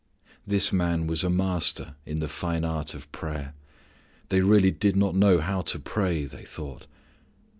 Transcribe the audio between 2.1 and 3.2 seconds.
the fine art of